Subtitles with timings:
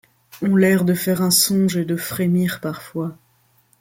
[0.41, 3.15] Ont l'air de faire un songe et de frémir parfois